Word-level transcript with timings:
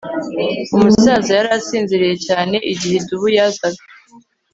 Umusaza 0.75 1.29
yari 1.37 1.49
asinziriye 1.59 2.15
cyane 2.27 2.55
igihe 2.73 2.95
idubu 3.01 3.27
yazaga 3.37 3.83